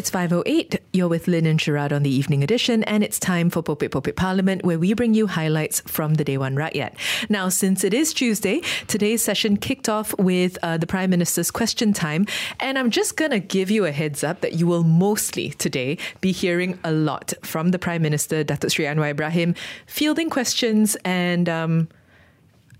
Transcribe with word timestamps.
It's 0.00 0.10
5.08. 0.10 0.78
You're 0.94 1.08
with 1.08 1.28
Lynn 1.28 1.44
and 1.44 1.60
Sharad 1.60 1.92
on 1.92 2.04
the 2.04 2.08
evening 2.08 2.42
edition, 2.42 2.82
and 2.84 3.04
it's 3.04 3.18
time 3.18 3.50
for 3.50 3.62
Popit 3.62 3.90
Popit 3.90 4.16
Parliament, 4.16 4.64
where 4.64 4.78
we 4.78 4.94
bring 4.94 5.12
you 5.12 5.26
highlights 5.26 5.80
from 5.80 6.14
the 6.14 6.24
Dewan 6.24 6.56
Rakyat. 6.56 6.94
Now, 7.28 7.50
since 7.50 7.84
it 7.84 7.92
is 7.92 8.14
Tuesday, 8.14 8.62
today's 8.86 9.22
session 9.22 9.58
kicked 9.58 9.90
off 9.90 10.18
with 10.18 10.56
uh, 10.62 10.78
the 10.78 10.86
Prime 10.86 11.10
Minister's 11.10 11.50
question 11.50 11.92
time, 11.92 12.24
and 12.60 12.78
I'm 12.78 12.88
just 12.88 13.18
going 13.18 13.32
to 13.32 13.40
give 13.40 13.70
you 13.70 13.84
a 13.84 13.92
heads 13.92 14.24
up 14.24 14.40
that 14.40 14.54
you 14.54 14.66
will 14.66 14.84
mostly 14.84 15.50
today 15.50 15.98
be 16.22 16.32
hearing 16.32 16.78
a 16.82 16.92
lot 16.92 17.34
from 17.42 17.68
the 17.68 17.78
Prime 17.78 18.00
Minister, 18.00 18.42
Datuk 18.42 18.70
Sri 18.70 18.86
Anwar 18.86 19.10
Ibrahim, 19.10 19.54
fielding 19.84 20.30
questions 20.30 20.96
and... 21.04 21.46
Um, 21.46 21.88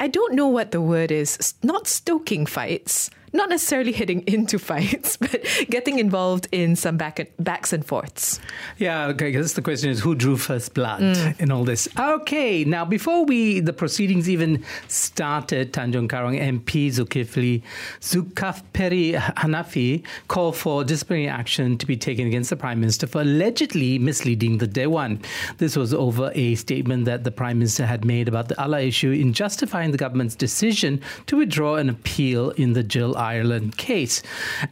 I 0.03 0.09
don't 0.09 0.33
know 0.33 0.49
what 0.49 0.71
the 0.71 0.81
word 0.81 1.13
is, 1.13 1.53
not 1.63 1.87
stoking 1.87 2.47
fights, 2.47 3.11
not 3.33 3.49
necessarily 3.49 3.93
hitting 3.93 4.23
into 4.27 4.59
fights, 4.59 5.17
but 5.21 5.45
getting 5.69 5.99
involved 5.99 6.49
in 6.53 6.77
some 6.77 6.97
back 6.97 7.19
and, 7.19 7.29
backs 7.39 7.73
and 7.73 7.85
forths. 7.85 8.41
Yeah, 8.79 9.07
okay, 9.09 9.29
I 9.29 9.31
guess 9.31 9.53
the 9.53 9.63
question 9.63 9.91
is 9.91 10.01
who 10.01 10.15
drew 10.15 10.37
first 10.37 10.75
blood 10.75 11.01
mm. 11.01 11.41
in 11.41 11.51
all 11.51 11.65
this. 11.65 11.89
Okay, 11.99 12.65
now 12.65 12.85
before 12.85 13.25
we 13.25 13.61
the 13.61 13.73
proceedings 13.73 14.29
even 14.29 14.65
started, 14.89 15.73
Tanjung 15.73 16.09
Karang 16.09 16.41
MP 16.41 16.89
Zulkifli 16.89 17.63
Zulkafli 18.01 19.15
Hanafi 19.15 20.03
called 20.29 20.57
for 20.57 20.85
disciplinary 20.85 21.29
action 21.29 21.79
to 21.79 21.87
be 21.87 21.97
taken 21.97 22.27
against 22.27 22.51
the 22.51 22.57
Prime 22.57 22.81
Minister 22.81 23.07
for 23.07 23.21
allegedly 23.21 23.99
misleading 23.99 24.59
the 24.59 24.67
Dewan. 24.67 25.21
This 25.59 25.77
was 25.77 25.95
over 25.95 26.33
a 26.35 26.55
statement 26.55 27.05
that 27.05 27.25
the 27.25 27.31
Prime 27.31 27.59
Minister 27.59 27.87
had 27.87 28.05
made 28.05 28.29
about 28.29 28.49
the 28.49 28.61
Allah 28.61 28.81
issue 28.81 29.11
in 29.11 29.33
justifying 29.33 29.91
the 29.91 29.99
government's 29.99 30.35
decision 30.35 31.01
to 31.27 31.37
withdraw 31.37 31.77
an 31.77 31.89
appeal 31.89 32.51
in 32.51 32.73
the 32.73 32.83
Jill 32.83 33.17
Ireland 33.21 33.77
case. 33.77 34.23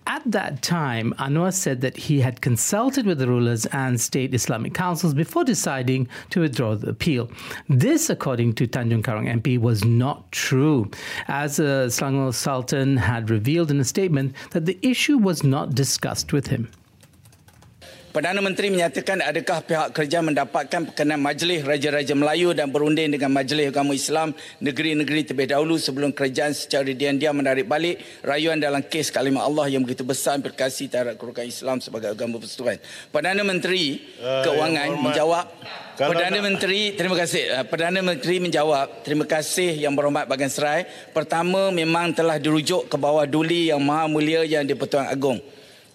At 0.06 0.22
that 0.32 0.62
time, 0.62 1.12
Anwar 1.18 1.52
said 1.52 1.82
that 1.82 1.96
he 1.96 2.20
had 2.20 2.41
consulted 2.41 3.04
with 3.04 3.18
the 3.18 3.28
rulers 3.28 3.66
and 3.66 4.00
state 4.00 4.34
Islamic 4.34 4.72
councils 4.72 5.12
before 5.12 5.44
deciding 5.44 6.08
to 6.30 6.41
withdraw 6.41 6.74
the 6.74 6.88
appeal. 6.88 7.30
This, 7.69 8.08
according 8.08 8.54
to 8.54 8.66
Tanjung 8.66 9.02
Karang 9.02 9.28
MP, 9.38 9.58
was 9.58 9.84
not 9.84 10.32
true, 10.32 10.91
as 11.28 11.60
uh, 11.60 11.91
Sultan 11.91 12.96
had 12.96 13.28
revealed 13.28 13.70
in 13.70 13.80
a 13.80 13.84
statement 13.84 14.34
that 14.52 14.64
the 14.64 14.78
issue 14.80 15.19
was 15.19 15.44
not 15.44 15.74
discussed 15.74 16.32
with 16.32 16.46
him. 16.46 16.70
Perdana 18.19 18.42
Menteri 18.42 18.66
menyatakan 18.66 19.22
adakah 19.22 19.62
pihak 19.62 19.94
kerja 19.94 20.19
mendapatkan 20.19 20.91
perkenan 20.91 21.22
Majlis 21.22 21.62
Raja-Raja 21.62 22.19
Melayu 22.19 22.50
dan 22.50 22.66
berunding 22.66 23.14
dengan 23.14 23.30
Majlis 23.30 23.70
Agama 23.70 23.94
Islam 23.94 24.34
negeri-negeri 24.58 25.22
terlebih 25.22 25.55
dahulu 25.55 25.78
sebelum 25.78 26.10
kerajaan 26.10 26.50
secara 26.50 26.91
diam-diam 26.91 27.30
menarik 27.30 27.70
balik 27.70 28.02
rayuan 28.27 28.58
dalam 28.58 28.83
kes 28.83 29.14
kalimah 29.14 29.47
Allah 29.47 29.70
yang 29.70 29.86
begitu 29.86 30.02
besar 30.02 30.34
implikasi 30.34 30.91
terhadap 30.91 31.14
kerukunan 31.14 31.47
Islam 31.47 31.78
sebagai 31.78 32.10
agama 32.10 32.42
persekutuan. 32.42 32.83
Perdana 33.14 33.47
Menteri 33.47 34.02
uh, 34.19 34.42
Keuangan 34.42 34.98
menjawab 34.98 35.47
Perdana 35.94 36.38
Menteri 36.42 36.98
terima 36.98 37.14
kasih. 37.14 37.42
Uh, 37.55 37.64
Perdana 37.70 38.03
Menteri 38.03 38.42
menjawab 38.42 39.06
terima 39.06 39.30
kasih 39.30 39.78
yang 39.78 39.94
berhormat 39.94 40.27
Bagan 40.27 40.50
Serai. 40.50 40.91
Pertama 41.14 41.70
memang 41.70 42.10
telah 42.10 42.42
dirujuk 42.42 42.91
ke 42.91 42.98
bawah 42.98 43.30
duli 43.30 43.70
yang 43.70 43.78
maha 43.78 44.10
mulia 44.10 44.42
yang 44.42 44.66
di-Pertuan 44.66 45.06
Agong 45.06 45.38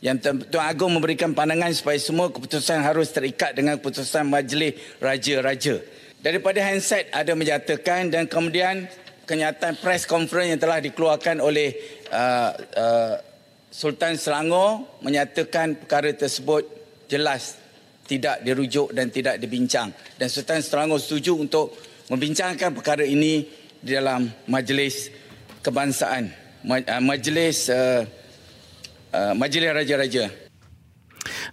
yang 0.03 0.19
Tuan 0.19 0.67
Agong 0.67 0.99
memberikan 0.99 1.31
pandangan 1.31 1.71
supaya 1.71 1.95
semua 1.95 2.27
keputusan 2.27 2.83
harus 2.83 3.07
terikat 3.15 3.55
dengan 3.55 3.79
keputusan 3.79 4.27
Majlis 4.27 4.99
Raja-Raja. 4.99 5.79
Daripada 6.19 6.59
handset 6.59 7.07
ada 7.15 7.31
menyatakan 7.39 8.11
dan 8.11 8.27
kemudian 8.27 8.91
kenyataan 9.23 9.79
press 9.79 10.03
conference 10.03 10.51
yang 10.51 10.59
telah 10.59 10.83
dikeluarkan 10.83 11.39
oleh 11.39 11.71
uh, 12.11 12.51
uh, 12.75 13.15
Sultan 13.71 14.19
Selangor 14.19 14.99
menyatakan 14.99 15.79
perkara 15.79 16.11
tersebut 16.11 16.67
jelas 17.07 17.55
tidak 18.03 18.43
dirujuk 18.43 18.91
dan 18.91 19.07
tidak 19.07 19.39
dibincang. 19.39 19.95
Dan 20.19 20.27
Sultan 20.27 20.59
Selangor 20.59 20.99
setuju 20.99 21.39
untuk 21.39 21.79
membincangkan 22.11 22.75
perkara 22.75 23.07
ini 23.07 23.47
di 23.79 23.95
dalam 23.95 24.27
majlis 24.51 25.07
kebangsaan. 25.63 26.27
Uh, 26.67 26.99
majlis 26.99 27.71
uh, 27.71 28.03
uh, 29.13 29.33
Majlis 29.33 29.73
Raja-Raja. 29.73 30.42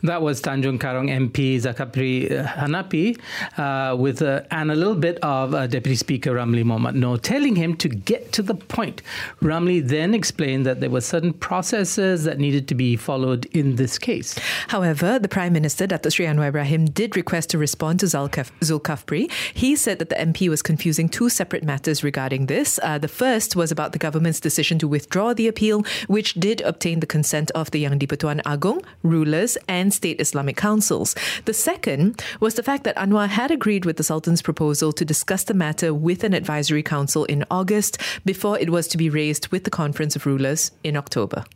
That 0.03 0.23
was 0.23 0.41
Tanjung 0.41 0.79
Karang 0.79 1.09
MP 1.11 1.57
Zakapri 1.57 2.31
uh, 2.31 2.47
Hanapi 2.47 3.19
uh, 3.59 3.97
with 3.97 4.23
uh, 4.23 4.43
and 4.51 4.71
a 4.71 4.75
little 4.75 4.95
bit 4.95 5.19
of 5.23 5.55
uh, 5.55 5.67
Deputy 5.67 5.97
Speaker 5.97 6.33
Ramli 6.33 6.65
Mohammad 6.65 6.95
Noor 6.95 7.19
telling 7.19 7.57
him 7.57 7.77
to 7.77 7.89
get 7.89 8.33
to 8.33 8.43
the 8.43 8.55
point. 8.55 9.03
Ramli 9.43 9.87
then 9.87 10.15
explained 10.15 10.67
that 10.67 10.81
there 10.81 10.91
were 10.91 11.01
certain 11.01 11.33
processes 11.33 12.25
that 12.25 12.39
needed 12.39 12.69
to 12.69 12.75
be 12.75 12.97
followed 12.97 13.47
in 13.47 13.77
this 13.77 13.99
case. 13.99 14.39
However, 14.69 15.19
the 15.19 15.29
Prime 15.29 15.53
Minister, 15.53 15.87
Datuk 15.87 16.13
Sri 16.13 16.27
Anwar 16.27 16.49
Ibrahim, 16.49 16.87
did 16.87 17.17
request 17.17 17.51
to 17.51 17.59
respond 17.59 18.01
to 18.01 18.07
Zulkaf- 18.07 18.53
Zulkafli. 18.61 19.31
He 19.55 19.77
said 19.77 19.99
that 19.99 20.09
the 20.09 20.17
MP 20.17 20.49
was 20.49 20.63
confusing 20.63 21.09
two 21.09 21.29
separate 21.29 21.65
matters 21.65 22.03
regarding 22.05 22.47
this. 22.47 22.79
Uh, 22.83 22.99
the 22.99 23.09
first 23.09 23.57
was 23.57 23.71
about 23.71 23.93
the 23.93 23.99
government's 23.99 24.41
decision 24.41 24.79
to 24.79 24.89
withdraw 24.89 25.35
the 25.35 25.49
appeal, 25.49 25.85
which 26.07 26.35
did 26.35 26.61
obtain 26.63 27.01
the 27.01 27.07
consent 27.07 27.51
of 27.53 27.71
the 27.71 27.81
Yang 27.81 27.99
di-Pertuan 27.99 28.41
Agong, 28.45 28.83
rulers, 29.03 29.57
and 29.69 29.80
state 29.89 30.21
Islamic 30.21 30.61
councils. 30.61 31.17
The 31.49 31.57
second 31.57 32.21
was 32.45 32.61
the 32.61 32.63
fact 32.63 32.85
that 32.85 33.01
Anwar 33.01 33.33
had 33.33 33.49
agreed 33.49 33.89
with 33.89 33.97
the 33.97 34.05
Sultan's 34.05 34.45
proposal 34.45 34.93
to 34.93 35.05
discuss 35.09 35.49
the 35.49 35.57
matter 35.57 35.97
with 35.97 36.21
an 36.29 36.37
advisory 36.37 36.85
council 36.85 37.25
in 37.25 37.49
August 37.49 37.97
before 38.29 38.61
it 38.61 38.69
was 38.69 38.85
to 38.93 39.01
be 39.01 39.09
raised 39.09 39.49
with 39.49 39.65
the 39.65 39.73
Conference 39.73 40.13
of 40.13 40.29
Rulers 40.29 40.77
in 40.85 41.01
October. 41.01 41.49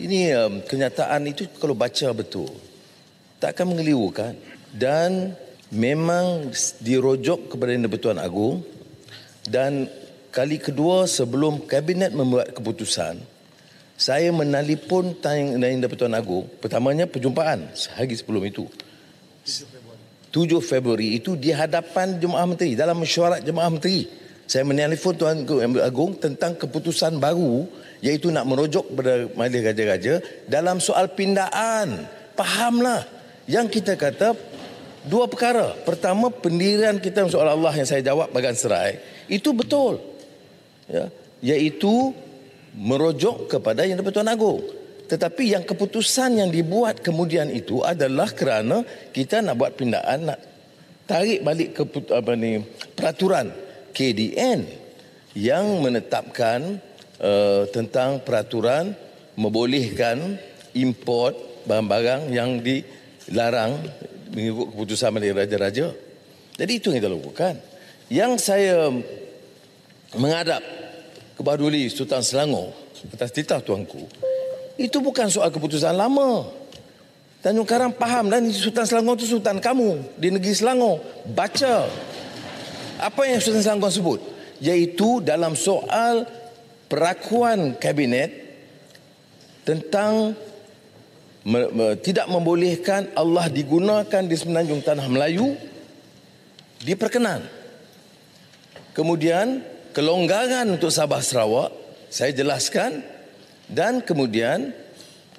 Ini 0.00 0.32
um, 0.32 0.64
kenyataan 0.64 1.28
itu 1.28 1.44
kalau 1.60 1.76
baca 1.76 2.08
betul 2.16 2.48
tak 3.38 3.60
akan 3.60 3.76
mengelirukan 3.76 4.32
dan 4.72 5.36
memang 5.68 6.50
dirojok 6.80 7.52
kepada 7.52 7.76
Yang 7.76 8.18
Agong 8.18 8.64
dan 9.46 9.86
kali 10.34 10.58
kedua 10.58 11.06
sebelum 11.06 11.62
kabinet 11.68 12.10
membuat 12.10 12.56
keputusan 12.56 13.20
saya 13.94 14.34
menelpon 14.34 15.14
Tang 15.22 15.62
Yang 15.62 15.86
Pertuan 15.86 16.18
Agong 16.18 16.50
pertamanya 16.58 17.06
perjumpaan 17.06 17.70
sehari 17.78 18.14
sebelum 18.18 18.42
itu. 18.42 18.66
7 20.34 20.50
Februari 20.58 21.14
itu 21.14 21.38
di 21.38 21.54
hadapan 21.54 22.18
Jemaah 22.18 22.42
Menteri 22.42 22.74
dalam 22.74 22.98
mesyuarat 22.98 23.46
Jemaah 23.46 23.70
Menteri. 23.70 24.10
Saya 24.44 24.66
menelpon 24.66 25.14
Tuan 25.14 25.46
Agong 25.78 26.18
tentang 26.18 26.58
keputusan 26.58 27.22
baru 27.22 27.64
iaitu 28.04 28.28
nak 28.34 28.44
merujuk 28.44 28.82
kepada 28.92 29.30
Majlis 29.32 29.62
Raja-Raja 29.62 30.14
dalam 30.50 30.82
soal 30.82 31.14
pindaan. 31.14 32.04
Fahamlah. 32.34 33.06
Yang 33.46 33.80
kita 33.80 33.94
kata 33.94 34.34
dua 35.06 35.30
perkara. 35.30 35.72
Pertama 35.86 36.28
pendirian 36.28 36.98
kita 36.98 37.24
soal 37.30 37.46
Allah 37.46 37.72
yang 37.72 37.88
saya 37.88 38.02
jawab 38.02 38.34
bagan 38.34 38.58
serai. 38.58 38.98
Itu 39.30 39.54
betul. 39.56 40.02
Ya. 40.90 41.08
Iaitu 41.40 42.12
merujuk 42.74 43.46
kepada 43.50 43.86
yang 43.86 43.98
di-Pertuan 43.98 44.30
Agong. 44.30 44.62
Tetapi 45.04 45.52
yang 45.52 45.64
keputusan 45.68 46.40
yang 46.40 46.50
dibuat 46.50 47.04
kemudian 47.04 47.52
itu 47.52 47.84
adalah 47.84 48.32
kerana 48.32 48.82
kita 49.12 49.44
nak 49.44 49.54
buat 49.60 49.76
pindaan, 49.76 50.32
nak 50.32 50.40
tarik 51.04 51.44
balik 51.44 51.76
ke 51.76 51.84
apa 52.10 52.32
ni, 52.34 52.64
peraturan 52.96 53.52
KDN 53.92 54.64
yang 55.36 55.84
menetapkan 55.84 56.80
uh, 57.20 57.68
tentang 57.68 58.24
peraturan 58.24 58.96
membolehkan 59.36 60.40
import 60.72 61.36
barang-barang 61.68 62.32
yang 62.32 62.64
dilarang 62.64 63.76
mengikut 64.32 64.66
keputusan 64.72 65.14
dari 65.20 65.36
raja-raja. 65.36 65.86
Jadi 66.54 66.72
itu 66.72 66.90
yang 66.90 66.98
kita 67.02 67.10
lakukan. 67.10 67.54
Yang 68.08 68.32
saya 68.40 68.88
menghadap 70.14 70.62
kepada 71.34 71.58
Duli 71.58 71.90
Sultan 71.90 72.22
Selangor 72.22 72.72
atas 73.12 73.30
titah 73.34 73.60
tuanku. 73.60 74.06
Itu 74.74 74.98
bukan 75.04 75.28
soal 75.30 75.50
keputusan 75.52 75.94
lama. 75.94 76.48
Tanjung 77.44 77.68
Karang 77.68 77.92
faham 77.92 78.32
dan 78.32 78.48
Sultan 78.48 78.88
Selangor 78.88 79.20
itu 79.20 79.36
Sultan 79.36 79.60
kamu 79.60 80.16
di 80.16 80.32
negeri 80.32 80.54
Selangor. 80.56 81.02
Baca. 81.28 81.86
Apa 82.98 83.28
yang 83.28 83.38
Sultan 83.42 83.62
Selangor 83.62 83.92
sebut? 83.92 84.20
Iaitu 84.64 85.20
dalam 85.20 85.52
soal 85.52 86.24
perakuan 86.88 87.76
kabinet 87.76 88.32
tentang 89.66 90.32
me, 91.44 91.60
me, 91.68 91.86
tidak 92.00 92.26
membolehkan 92.28 93.12
Allah 93.12 93.52
digunakan 93.52 94.22
di 94.24 94.36
semenanjung 94.36 94.80
tanah 94.80 95.08
Melayu 95.08 95.56
diperkenan 96.84 97.44
kemudian 98.92 99.64
kelonggaran 99.94 100.74
untuk 100.74 100.90
Sabah 100.90 101.22
Sarawak 101.22 101.70
saya 102.10 102.34
jelaskan 102.34 103.00
dan 103.70 104.02
kemudian 104.02 104.74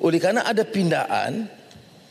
Oleh 0.04 0.20
kerana 0.20 0.44
ada 0.44 0.68
pindaan, 0.68 1.48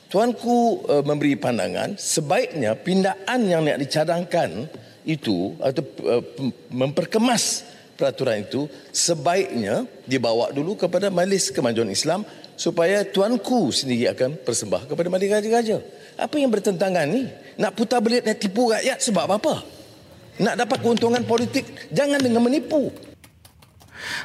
tuanku 0.09 0.89
uh, 0.89 1.05
memberi 1.05 1.37
pandangan 1.37 2.01
sebaiknya 2.01 2.73
pindaan 2.81 3.45
yang 3.45 3.61
nak 3.61 3.77
dicadangkan 3.77 4.73
itu 5.05 5.53
atau 5.61 5.85
uh, 6.09 6.25
memperkemas 6.73 7.69
peraturan 7.93 8.41
itu 8.41 8.65
sebaiknya 8.89 9.85
dibawa 10.09 10.49
dulu 10.49 10.81
kepada 10.81 11.13
Majlis 11.13 11.53
Kemajuan 11.53 11.93
Islam 11.93 12.25
supaya 12.57 13.05
tuanku 13.05 13.69
sendiri 13.69 14.09
akan 14.17 14.41
persembah 14.41 14.89
kepada 14.89 15.13
Majlis 15.13 15.29
Raja-Raja. 15.29 15.85
Apa 16.17 16.41
yang 16.41 16.49
bertentangan 16.49 17.05
ni? 17.05 17.29
Nak 17.61 17.75
putar 17.77 18.01
belit 18.01 18.25
nak 18.25 18.41
tipu 18.41 18.73
rakyat 18.73 18.97
sebab 19.03 19.29
apa? 19.29 19.74
Nak 20.39 20.59
dapat 20.59 20.83
keuntungan 20.83 21.23
politik 21.23 21.63
jangan 21.95 22.19
dengan 22.19 22.43
menipu. 22.43 22.91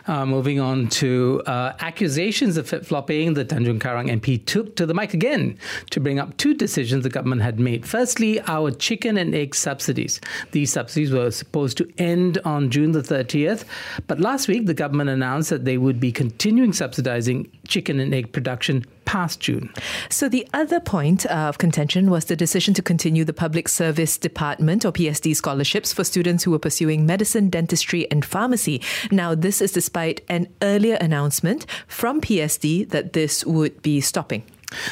Uh, 0.08 0.26
moving 0.26 0.60
on 0.60 0.88
to 0.88 1.42
uh, 1.46 1.74
accusations 1.80 2.58
of 2.58 2.68
flip 2.68 2.86
flopping, 2.86 3.34
the 3.34 3.46
Tanjung 3.46 3.80
Karang 3.80 4.10
MP 4.10 4.44
took 4.44 4.76
to 4.76 4.86
the 4.86 4.94
mic 4.94 5.14
again 5.14 5.58
to 5.92 6.00
bring 6.00 6.20
up 6.20 6.36
two 6.38 6.54
decisions 6.54 7.04
the 7.04 7.10
government 7.10 7.42
had 7.42 7.60
made. 7.60 7.86
Firstly, 7.86 8.42
our 8.48 8.72
chicken 8.72 9.18
and 9.18 9.36
egg 9.36 9.56
subsidies. 9.56 10.20
These 10.52 10.72
subsidies 10.74 11.12
were 11.12 11.32
supposed 11.32 11.78
to 11.78 11.88
end 11.98 12.40
on 12.44 12.72
June 12.72 12.92
the 12.92 13.02
30th, 13.02 13.64
but 14.08 14.20
last 14.20 14.48
week 14.48 14.66
the 14.66 14.74
government 14.74 15.10
announced 15.10 15.50
that 15.50 15.66
they 15.66 15.78
would 15.78 16.00
be 16.00 16.12
continuing 16.12 16.74
subsidizing 16.74 17.50
chicken 17.68 18.00
and 18.00 18.14
egg 18.14 18.34
production 18.34 18.86
past 19.10 19.40
June. 19.40 19.74
So, 20.10 20.30
the 20.30 20.48
other 20.54 20.80
point 20.80 21.26
uh, 21.26 21.50
of 21.50 21.58
contention 21.58 22.12
was 22.12 22.26
the 22.26 22.36
decision 22.36 22.76
to 22.76 22.84
continue 22.84 23.26
the 23.26 23.34
Public 23.34 23.68
Service 23.68 24.20
Department 24.20 24.86
or 24.86 24.92
PSD 24.92 25.36
scholarships 25.36 25.92
for 25.92 26.04
students 26.04 26.44
who 26.44 26.52
were 26.52 26.60
pursuing 26.60 27.08
medicine, 27.08 27.50
dentistry, 27.50 28.06
and 28.12 28.24
pharmacy. 28.24 28.84
Now, 29.10 29.34
this 29.34 29.62
is 29.62 29.72
despite 29.72 30.22
an 30.30 30.48
earlier 30.62 30.96
announcement 31.02 31.66
from 31.88 32.22
PSD 32.22 32.88
that 32.90 33.14
this 33.14 33.44
would 33.46 33.82
be 33.82 34.00
stopping. 34.00 34.44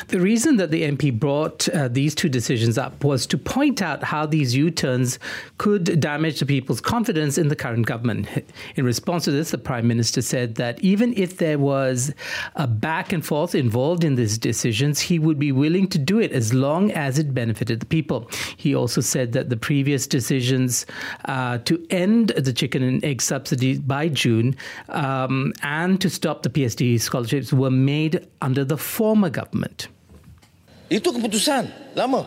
The 0.08 0.20
reason 0.20 0.58
that 0.58 0.72
the 0.72 0.84
MP 0.84 1.18
brought 1.18 1.70
uh, 1.70 1.88
these 1.88 2.16
two 2.16 2.30
decisions 2.30 2.78
up 2.78 3.04
was 3.04 3.28
to 3.28 3.38
point 3.38 3.82
out 3.82 4.04
how 4.04 4.26
these 4.26 4.56
U 4.56 4.72
turns 4.72 5.20
could 5.60 6.00
damage 6.00 6.40
the 6.40 6.46
people's 6.46 6.82
confidence 6.82 7.38
in 7.38 7.50
the 7.50 7.56
current 7.56 7.86
government. 7.86 8.28
In 8.76 8.86
response 8.86 9.26
to 9.26 9.32
this, 9.32 9.52
the 9.52 9.58
Prime 9.58 9.88
Minister 9.88 10.22
said 10.22 10.56
that 10.56 10.80
even 10.82 11.14
if 11.16 11.38
there 11.38 11.60
was 11.60 12.12
a 12.56 12.66
back 12.66 13.14
and 13.14 13.24
forth 13.24 13.54
involved 13.54 14.04
in 14.04 14.16
these 14.16 14.38
decisions, 14.38 15.00
he 15.00 15.20
would 15.20 15.38
be 15.38 15.52
willing 15.52 15.88
to 15.90 16.00
do 16.00 16.20
it 16.20 16.32
as 16.32 16.54
long 16.54 16.92
as 16.92 17.20
it 17.20 17.34
benefited 17.34 17.80
the 17.80 17.86
people. 17.86 18.30
He 18.56 18.74
also 18.74 19.02
said 19.02 19.34
that 19.34 19.50
the 19.50 19.58
previous 19.58 20.08
decisions 20.08 20.86
uh, 21.26 21.60
to 21.60 21.86
end 21.92 22.30
the 22.30 22.54
chicken 22.54 22.82
and 22.82 23.04
egg 23.06 23.22
subsidy 23.22 23.78
by 23.78 24.08
June 24.08 24.56
um, 24.90 25.54
and 25.62 26.02
to 26.02 26.10
stop 26.10 26.42
the 26.42 26.50
PSD 26.50 27.00
scholarships 27.00 27.54
were 27.54 27.72
made 27.72 28.28
under 28.42 28.64
the 28.64 28.78
former 28.78 29.30
government. 29.30 29.67
Itu 30.88 31.12
keputusan 31.12 31.96
lama. 31.96 32.24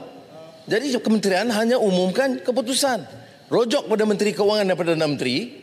Jadi 0.68 0.92
kementerian 1.00 1.48
hanya 1.50 1.80
umumkan 1.80 2.38
keputusan. 2.40 3.02
Rojok 3.50 3.90
pada 3.90 4.06
Menteri 4.06 4.30
Keuangan 4.30 4.62
dan 4.62 4.76
Perdana 4.78 5.06
Menteri, 5.10 5.58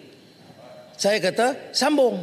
saya 1.00 1.24
kata 1.24 1.72
sambung. 1.72 2.20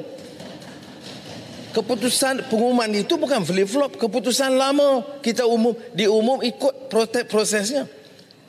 Keputusan 1.73 2.47
pengumuman 2.53 2.87
itu 2.93 3.19
bukan 3.19 3.43
flip 3.43 3.67
flop, 3.67 3.99
keputusan 3.99 4.55
lama 4.55 5.03
kita 5.25 5.43
umum 5.49 5.75
diumum 5.97 6.39
ikut 6.45 6.93
proses 6.93 7.25
prosesnya. 7.27 7.89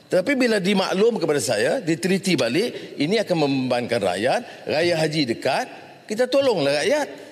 Tapi 0.06 0.38
bila 0.38 0.62
dimaklum 0.62 1.18
kepada 1.18 1.42
saya, 1.42 1.82
diteliti 1.82 2.38
balik, 2.38 2.94
ini 3.02 3.18
akan 3.18 3.36
membebankan 3.42 3.98
rakyat, 3.98 4.40
raya 4.70 4.94
haji 4.94 5.26
dekat, 5.26 5.66
kita 6.06 6.30
tolonglah 6.30 6.78
rakyat. 6.78 7.25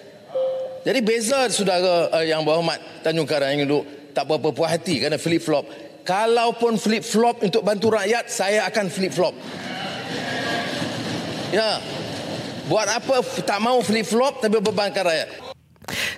Jadi 0.85 1.01
beza 1.01 1.49
saudara 1.49 2.13
uh, 2.13 2.21
yang 2.21 2.45
berhormat 2.45 2.77
Tanjung 3.01 3.25
Karang 3.25 3.57
yang 3.57 3.65
duduk 3.65 4.13
tak 4.13 4.29
berapa 4.29 4.53
puas 4.53 4.69
hati 4.69 5.01
kerana 5.01 5.17
flip 5.17 5.41
flop. 5.41 5.65
Kalaupun 6.05 6.77
flip 6.77 7.01
flop 7.01 7.41
untuk 7.41 7.65
bantu 7.65 7.89
rakyat, 7.89 8.29
saya 8.29 8.69
akan 8.69 8.93
flip 8.93 9.11
flop. 9.11 9.35
Ya. 11.55 11.79
Buat 12.67 12.91
apa 12.91 13.23
tak 13.47 13.63
mau 13.63 13.79
flip 13.79 14.03
flop 14.03 14.43
tapi 14.43 14.59
bebankan 14.59 15.07
rakyat. 15.07 15.29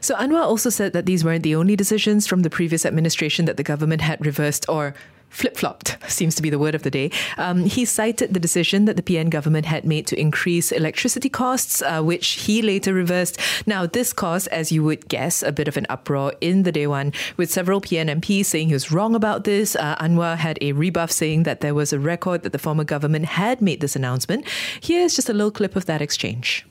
So 0.00 0.16
Anwar 0.16 0.48
also 0.48 0.72
said 0.72 0.96
that 0.96 1.04
these 1.04 1.26
weren't 1.26 1.42
the 1.44 1.52
only 1.52 1.76
decisions 1.76 2.24
from 2.24 2.40
the 2.40 2.48
previous 2.48 2.86
administration 2.86 3.44
that 3.44 3.60
the 3.60 3.66
government 3.66 4.00
had 4.00 4.16
reversed 4.24 4.64
or 4.64 4.96
flip 5.36 5.56
flopped, 5.56 5.98
seems 6.08 6.34
to 6.34 6.42
be 6.42 6.48
the 6.48 6.58
word 6.58 6.74
of 6.74 6.82
the 6.82 6.90
day. 6.90 7.10
Um, 7.36 7.64
he 7.64 7.84
cited 7.84 8.32
the 8.32 8.40
decision 8.40 8.86
that 8.86 8.96
the 8.96 9.02
PN 9.02 9.28
government 9.28 9.66
had 9.66 9.84
made 9.84 10.06
to 10.08 10.18
increase 10.18 10.72
electricity 10.72 11.28
costs, 11.28 11.82
uh, 11.82 12.02
which 12.02 12.46
he 12.48 12.62
later 12.62 12.94
reversed. 12.94 13.38
Now, 13.66 13.84
this 13.86 14.12
caused, 14.12 14.48
as 14.48 14.72
you 14.72 14.82
would 14.82 15.08
guess, 15.08 15.42
a 15.42 15.52
bit 15.52 15.68
of 15.68 15.76
an 15.76 15.86
uproar 15.90 16.32
in 16.40 16.62
the 16.62 16.72
day 16.72 16.86
one, 16.86 17.12
with 17.36 17.52
several 17.52 17.80
PN 17.80 18.08
MPs 18.20 18.46
saying 18.46 18.68
he 18.68 18.74
was 18.74 18.90
wrong 18.90 19.14
about 19.14 19.44
this. 19.44 19.76
Uh, 19.76 19.96
Anwar 20.00 20.36
had 20.36 20.56
a 20.62 20.72
rebuff 20.72 21.12
saying 21.12 21.42
that 21.42 21.60
there 21.60 21.74
was 21.74 21.92
a 21.92 22.00
record 22.00 22.42
that 22.42 22.52
the 22.52 22.58
former 22.58 22.84
government 22.84 23.26
had 23.26 23.60
made 23.60 23.80
this 23.80 23.94
announcement. 23.94 24.48
Here's 24.80 25.14
just 25.14 25.28
a 25.28 25.34
little 25.34 25.52
clip 25.52 25.76
of 25.76 25.84
that 25.84 26.00
exchange. 26.00 26.66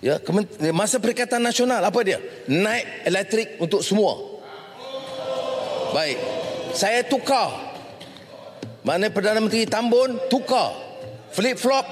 Ya, 0.00 0.16
masa 0.72 0.96
Perikatan 0.96 1.44
Nasional 1.44 1.84
apa 1.84 2.00
dia? 2.00 2.18
Naik 2.48 3.04
elektrik 3.04 3.60
untuk 3.60 3.84
semua. 3.84 4.16
Baik. 5.92 6.39
Saya 6.72 7.02
tukar. 7.02 7.50
Mana 8.80 9.06
Perdana 9.06 9.38
Menteri 9.38 9.64
Tambun 9.64 10.16
tukar. 10.26 10.72
Flip 11.30 11.54
flop 11.54 11.86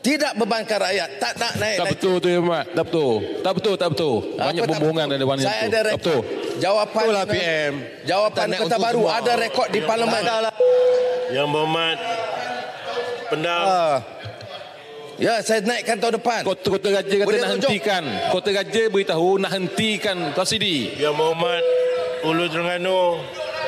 tidak 0.00 0.36
bebankan 0.36 0.76
rakyat. 0.78 1.08
Tak 1.16 1.32
nak 1.34 1.52
naik. 1.56 1.76
Tak 1.78 1.86
betul 1.96 2.14
tu 2.18 2.28
ya 2.28 2.40
Mat. 2.40 2.68
Tak 2.68 2.84
betul. 2.84 3.12
Tak 3.40 3.52
betul, 3.54 3.74
tak 3.74 3.88
betul. 3.90 4.14
Banyak 4.34 4.62
pembohongan 4.66 5.06
dari 5.08 5.24
wanita 5.24 5.46
Saya 5.46 5.56
tu. 5.56 5.64
ada 5.64 5.72
Tak 5.72 5.84
rekod. 5.86 5.96
betul. 5.96 6.20
Jawapan 6.54 7.02
Itulah 7.02 7.24
PM. 7.26 7.72
Jawapan 8.04 8.44
Tak 8.44 8.52
Kota 8.54 8.64
untuk 8.66 8.80
Baru 8.82 9.02
semua. 9.02 9.18
ada 9.18 9.32
rekod 9.34 9.66
di 9.68 9.80
parlimen. 9.80 10.22
Yang 11.26 11.46
berhormat 11.48 11.96
Pendam 13.24 13.62
Ah. 13.64 13.96
Ya, 15.14 15.38
saya 15.40 15.62
naikkan 15.62 15.96
tahun 15.96 16.18
depan. 16.18 16.42
Kota, 16.42 16.66
kota 16.68 16.90
Raja 16.90 17.06
kata 17.14 17.22
Boleh 17.22 17.38
nak 17.38 17.50
rujuk? 17.54 17.70
hentikan. 17.70 18.02
Kota 18.28 18.48
Raja 18.50 18.82
beritahu 18.90 19.28
nak 19.38 19.50
hentikan 19.52 20.16
subsidi. 20.34 20.90
Yang 20.98 21.14
berhormat 21.14 21.62
Ulu 22.24 22.44
Terengganu 22.50 23.00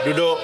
duduk 0.04 0.38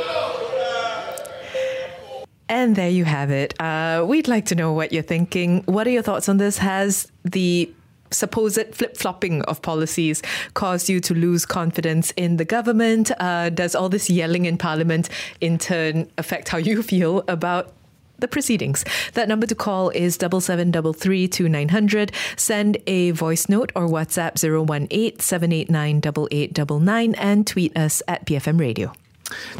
And 2.48 2.76
there 2.76 2.90
you 2.90 3.04
have 3.04 3.30
it. 3.30 3.54
Uh, 3.60 4.04
we'd 4.06 4.28
like 4.28 4.44
to 4.46 4.54
know 4.54 4.72
what 4.72 4.92
you're 4.92 5.02
thinking. 5.02 5.62
What 5.64 5.86
are 5.86 5.90
your 5.90 6.02
thoughts 6.02 6.28
on 6.28 6.36
this? 6.36 6.58
Has 6.58 7.10
the 7.24 7.72
supposed 8.10 8.74
flip 8.74 8.94
flopping 8.96 9.40
of 9.42 9.62
policies 9.62 10.22
caused 10.52 10.88
you 10.90 11.00
to 11.00 11.14
lose 11.14 11.46
confidence 11.46 12.12
in 12.16 12.36
the 12.36 12.44
government? 12.44 13.10
Uh, 13.18 13.48
does 13.48 13.74
all 13.74 13.88
this 13.88 14.10
yelling 14.10 14.44
in 14.44 14.58
Parliament 14.58 15.08
in 15.40 15.56
turn 15.56 16.10
affect 16.18 16.50
how 16.50 16.58
you 16.58 16.82
feel 16.92 17.24
about 17.26 17.72
the 18.18 18.28
proceedings. 18.28 18.84
That 19.14 19.28
number 19.28 19.46
to 19.46 19.54
call 19.54 19.90
is 19.90 20.16
double 20.16 20.40
seven 20.40 20.70
double 20.70 20.92
three 20.92 21.26
two 21.28 21.48
nine 21.48 21.68
hundred. 21.68 22.12
Send 22.36 22.78
a 22.86 23.10
voice 23.10 23.48
note 23.48 23.72
or 23.74 23.88
WhatsApp 23.88 24.38
018 24.38 25.18
789 25.18 25.96
8899 25.98 27.14
and 27.16 27.46
tweet 27.46 27.76
us 27.76 28.00
at 28.06 28.24
PFM 28.24 28.60
Radio. 28.60 28.92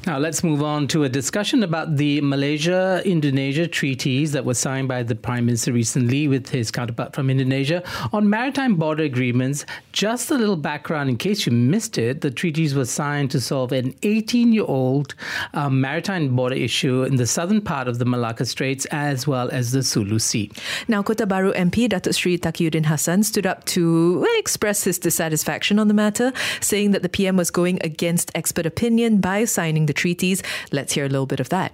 Now, 0.07 0.19
let's 0.19 0.43
move 0.43 0.63
on 0.63 0.89
to 0.89 1.05
a 1.05 1.09
discussion 1.09 1.63
about 1.63 1.97
the 1.97 2.21
Malaysia 2.21 3.03
Indonesia 3.05 3.67
treaties 3.67 4.33
that 4.33 4.45
were 4.45 4.55
signed 4.55 4.89
by 4.89 5.03
the 5.03 5.15
Prime 5.15 5.47
Minister 5.47 5.73
recently 5.73 6.29
with 6.29 6.49
his 6.49 6.71
counterpart 6.71 7.15
from 7.15 7.31
Indonesia 7.31 7.83
on 8.13 8.29
maritime 8.29 8.77
border 8.77 9.05
agreements. 9.05 9.65
Just 9.93 10.31
a 10.31 10.35
little 10.35 10.57
background 10.57 11.09
in 11.09 11.17
case 11.17 11.47
you 11.47 11.53
missed 11.53 11.99
it 11.99 12.21
the 12.21 12.31
treaties 12.31 12.75
were 12.75 12.85
signed 12.85 13.31
to 13.31 13.41
solve 13.41 13.73
an 13.73 13.95
18 14.03 14.53
year 14.53 14.65
old 14.67 15.15
um, 15.55 15.81
maritime 15.81 16.35
border 16.35 16.55
issue 16.55 17.03
in 17.03 17.17
the 17.17 17.27
southern 17.27 17.61
part 17.61 17.89
of 17.89 17.99
the 17.99 18.05
Malacca 18.05 18.45
Straits 18.45 18.85
as 18.87 19.27
well 19.27 19.49
as 19.51 19.73
the 19.73 19.83
Sulu 19.83 20.19
Sea. 20.19 20.51
Now, 20.89 21.03
Kota 21.03 21.27
Baru 21.27 21.53
MP 21.53 21.89
Datuk 21.89 22.15
Sri 22.15 22.39
Takiuddin 22.39 22.87
Hassan 22.87 23.23
stood 23.23 23.47
up 23.47 23.65
to 23.67 24.27
express 24.37 24.85
his 24.85 24.99
dissatisfaction 24.99 25.79
on 25.79 25.89
the 25.89 25.95
matter, 25.95 26.33
saying 26.61 26.91
that 26.93 27.03
the 27.03 27.09
PM 27.09 27.37
was 27.37 27.51
going 27.51 27.79
against 27.83 28.31
expert 28.35 28.67
opinion 28.67 29.21
by 29.21 29.45
signing 29.45 29.72
the 29.81 29.97
treaties. 29.97 30.45
Let's 30.71 30.93
hear 30.93 31.09
a 31.09 31.13
little 31.13 31.29
bit 31.29 31.41
of 31.41 31.49
that. 31.49 31.73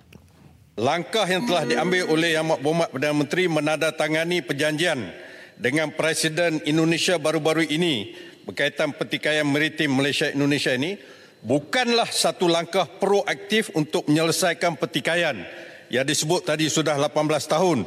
Langkah 0.78 1.26
yang 1.26 1.42
telah 1.42 1.66
diambil 1.66 2.06
oleh 2.06 2.38
Yang 2.38 2.44
Amat 2.46 2.58
Berhormat 2.62 2.88
Perdana 2.94 3.16
Menteri 3.18 3.44
menandatangani 3.50 4.38
perjanjian 4.46 5.10
dengan 5.58 5.90
Presiden 5.90 6.62
Indonesia 6.62 7.18
baru-baru 7.18 7.66
ini 7.66 8.14
berkaitan 8.46 8.94
pertikaian 8.94 9.42
maritim 9.42 9.90
Malaysia 9.90 10.30
Indonesia 10.30 10.70
ini 10.70 10.94
bukanlah 11.42 12.06
satu 12.06 12.46
langkah 12.46 12.86
proaktif 12.86 13.74
untuk 13.74 14.06
menyelesaikan 14.06 14.78
pertikaian 14.78 15.42
yang 15.90 16.06
disebut 16.06 16.46
tadi 16.46 16.70
sudah 16.70 16.94
18 16.94 17.26
tahun 17.50 17.78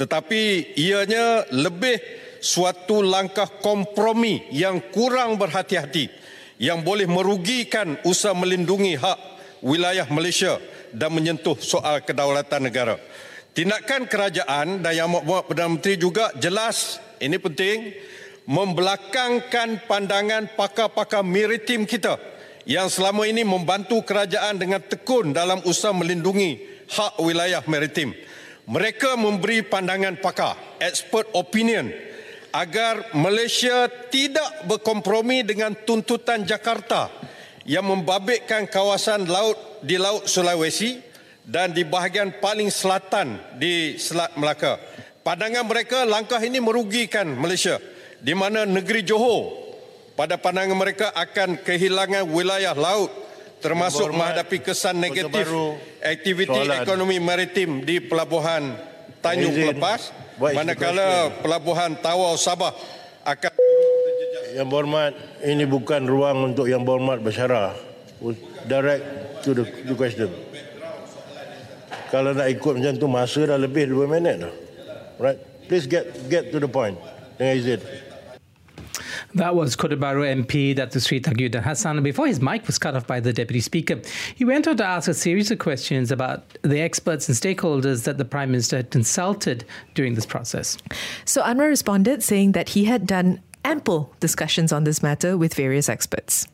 tetapi 0.00 0.72
ianya 0.80 1.52
lebih 1.52 2.00
suatu 2.40 3.04
langkah 3.04 3.60
kompromi 3.60 4.48
yang 4.56 4.80
kurang 4.88 5.36
berhati-hati 5.36 6.08
yang 6.58 6.80
boleh 6.80 7.06
merugikan 7.06 8.00
usaha 8.08 8.34
melindungi 8.34 8.98
hak 8.98 9.37
wilayah 9.62 10.06
Malaysia 10.10 10.58
dan 10.92 11.12
menyentuh 11.12 11.58
soal 11.60 12.00
kedaulatan 12.02 12.64
negara. 12.64 12.96
Tindakan 13.52 14.06
kerajaan 14.06 14.86
dan 14.86 14.92
Yang 14.94 15.08
Amat 15.18 15.44
Perdana 15.50 15.70
Menteri 15.74 15.94
juga 15.98 16.30
jelas, 16.38 17.02
ini 17.18 17.36
penting, 17.42 17.90
membelakangkan 18.46 19.84
pandangan 19.90 20.46
pakar-pakar 20.54 21.26
maritim 21.26 21.82
kita 21.82 22.16
yang 22.68 22.86
selama 22.86 23.26
ini 23.26 23.42
membantu 23.42 24.00
kerajaan 24.04 24.60
dengan 24.62 24.78
tekun 24.80 25.34
dalam 25.34 25.58
usaha 25.66 25.90
melindungi 25.90 26.60
hak 26.86 27.18
wilayah 27.18 27.64
maritim. 27.66 28.14
Mereka 28.68 29.16
memberi 29.16 29.64
pandangan 29.64 30.20
pakar, 30.20 30.54
expert 30.78 31.26
opinion 31.32 31.88
agar 32.52 33.12
Malaysia 33.16 33.88
tidak 34.08 34.68
berkompromi 34.68 35.44
dengan 35.44 35.72
tuntutan 35.72 36.44
Jakarta 36.44 37.08
yang 37.68 37.84
membabitkan 37.84 38.64
kawasan 38.64 39.28
laut 39.28 39.84
di 39.84 40.00
Laut 40.00 40.24
Sulawesi 40.24 41.04
dan 41.44 41.76
di 41.76 41.84
bahagian 41.84 42.40
paling 42.40 42.72
selatan 42.72 43.36
di 43.60 44.00
Selat 44.00 44.32
Melaka. 44.40 44.80
Pandangan 45.20 45.68
mereka 45.68 46.08
langkah 46.08 46.40
ini 46.40 46.64
merugikan 46.64 47.28
Malaysia 47.36 47.76
di 48.24 48.32
mana 48.32 48.64
negeri 48.64 49.04
Johor 49.04 49.52
pada 50.16 50.40
pandangan 50.40 50.74
mereka 50.74 51.12
akan 51.12 51.60
kehilangan 51.60 52.24
wilayah 52.32 52.72
laut 52.72 53.12
termasuk 53.60 54.16
menghadapi 54.16 54.64
kesan 54.64 54.96
negatif 54.96 55.44
aktiviti 56.00 56.48
soalan. 56.48 56.80
ekonomi 56.80 57.20
maritim 57.20 57.84
di 57.84 58.00
pelabuhan 58.00 58.80
Tanjung 59.20 59.52
Pelepas 59.52 60.08
manakala 60.40 61.36
pelabuhan 61.44 62.00
Tawau 62.00 62.38
Sabah 62.40 62.72
akan 63.28 63.67
yang 64.58 64.66
berhormat 64.66 65.14
ini 65.46 65.62
bukan 65.70 66.02
ruang 66.10 66.50
untuk 66.50 66.66
yang 66.66 66.82
berhormat 66.82 67.22
bersyarah 67.22 67.78
direct 68.66 69.06
to 69.46 69.54
the, 69.54 69.62
the 69.86 69.94
question 69.94 70.26
kalau 72.10 72.34
nak 72.34 72.50
ikut 72.50 72.82
macam 72.82 72.94
tu 72.98 73.06
masa 73.06 73.46
dah 73.46 73.54
lebih 73.54 73.86
2 73.86 74.10
minit 74.10 74.42
dah 74.42 74.54
right 75.22 75.38
please 75.70 75.86
get 75.86 76.10
get 76.26 76.50
to 76.50 76.58
the 76.58 76.66
point 76.66 76.98
dengan 77.38 77.54
izin 77.54 77.82
That 79.36 79.54
was 79.54 79.76
Kodabaru 79.76 80.24
MP, 80.24 80.74
Dr. 80.74 80.98
Sri 80.98 81.20
Tagiyuddin 81.20 81.62
Hassan. 81.62 82.02
Before 82.02 82.26
his 82.26 82.40
mic 82.40 82.66
was 82.66 82.78
cut 82.78 82.96
off 82.96 83.06
by 83.06 83.20
the 83.20 83.30
Deputy 83.30 83.60
Speaker, 83.60 84.00
he 84.34 84.44
went 84.44 84.66
on 84.66 84.78
to 84.78 84.84
ask 84.84 85.06
a 85.06 85.12
series 85.12 85.50
of 85.50 85.60
questions 85.60 86.10
about 86.10 86.58
the 86.62 86.80
experts 86.80 87.28
and 87.28 87.36
stakeholders 87.36 88.04
that 88.04 88.16
the 88.16 88.24
Prime 88.24 88.50
Minister 88.50 88.78
had 88.78 88.90
consulted 88.90 89.68
during 89.94 90.14
this 90.14 90.24
process. 90.24 90.78
So 91.26 91.42
Anwar 91.42 91.68
responded 91.68 92.24
saying 92.24 92.52
that 92.52 92.70
he 92.70 92.86
had 92.86 93.06
done 93.06 93.38
ample 93.64 94.12
discussions 94.20 94.70
on 94.70 94.84
this 94.84 95.02
matter 95.02 95.38
with 95.38 95.54
various 95.54 95.88
experts. 95.88 96.46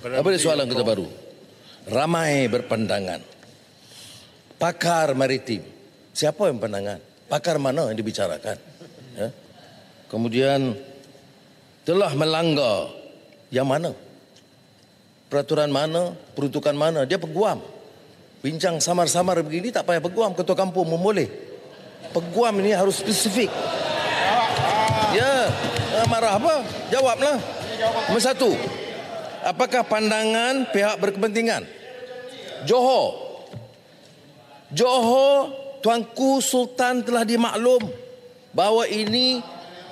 Apa 0.00 0.32
soalan 0.40 0.64
kita 0.70 0.80
baru? 0.80 1.04
Ramai 1.90 2.48
berpandangan. 2.48 3.20
Pakar 4.60 5.12
maritim. 5.16 5.64
Siapa 6.12 6.48
yang 6.48 6.60
pandangan? 6.60 7.00
Pakar 7.28 7.56
mana 7.56 7.88
yang 7.88 7.96
dibicarakan? 7.96 8.56
Ya? 9.16 9.28
Kemudian 10.10 10.76
telah 11.84 12.12
melanggar 12.16 12.92
yang 13.48 13.64
mana? 13.68 13.96
Peraturan 15.30 15.70
mana? 15.70 16.12
Peruntukan 16.34 16.74
mana? 16.74 17.06
Dia 17.06 17.16
peguam. 17.16 17.62
Bincang 18.40 18.80
samar-samar 18.80 19.40
begini 19.46 19.70
tak 19.70 19.86
payah 19.86 20.02
peguam. 20.02 20.34
Ketua 20.34 20.56
kampung 20.58 20.88
pun 20.90 21.00
boleh. 21.00 21.28
Peguam 22.10 22.58
ini 22.58 22.74
harus 22.74 22.98
spesifik. 22.98 23.52
Marah 26.10 26.42
apa? 26.42 26.54
Jawablah. 26.90 27.38
Nombor 28.10 28.18
satu. 28.18 28.50
Apakah 29.46 29.86
pandangan 29.86 30.66
pihak 30.74 30.98
berkepentingan? 30.98 31.62
Johor. 32.66 33.14
Johor, 34.74 35.54
Tuanku 35.80 36.42
Sultan 36.42 37.06
telah 37.06 37.22
dimaklum 37.22 37.88
bahawa 38.50 38.90
ini 38.90 39.40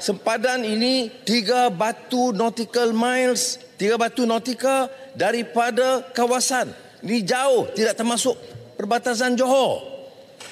sempadan 0.03 0.67
ini 0.67 1.09
tiga 1.23 1.71
batu 1.71 2.35
nautical 2.35 2.91
miles, 2.91 3.63
tiga 3.79 3.95
batu 3.95 4.27
nautika 4.27 4.91
daripada 5.15 6.03
kawasan. 6.13 6.75
Ini 7.07 7.23
jauh, 7.23 7.71
tidak 7.79 7.95
termasuk 7.95 8.35
perbatasan 8.75 9.39
Johor. 9.39 9.87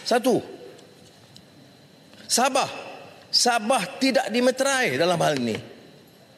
Satu. 0.06 0.38
Sabah. 2.30 2.85
Sabah 3.30 3.98
tidak 3.98 4.30
dimeterai 4.30 4.96
dalam 4.96 5.18
hal 5.20 5.34
ini. 5.36 5.56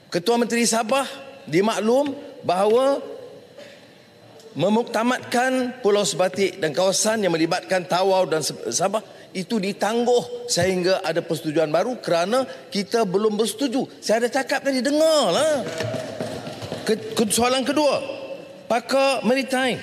Ketua 0.09 0.41
Menteri 0.41 0.65
Sabah 0.65 1.05
dimaklum 1.45 2.17
bahawa 2.43 3.01
memuktamadkan 4.57 5.85
Pulau 5.85 6.03
Sebatik 6.03 6.59
dan 6.59 6.73
kawasan 6.75 7.23
yang 7.23 7.31
melibatkan 7.31 7.85
Tawau 7.85 8.27
dan 8.27 8.41
Sabah 8.43 9.05
itu 9.37 9.61
ditangguh 9.61 10.49
sehingga 10.49 11.05
ada 11.05 11.21
persetujuan 11.21 11.69
baru 11.69 12.01
kerana 12.01 12.49
kita 12.73 13.05
belum 13.05 13.37
bersetuju. 13.37 13.85
Saya 14.01 14.25
ada 14.25 14.31
cakap 14.33 14.65
tadi, 14.65 14.81
dengarlah. 14.81 15.63
Soalan 17.29 17.69
kedua, 17.69 18.01
pakar 18.65 19.21
maritime. 19.29 19.77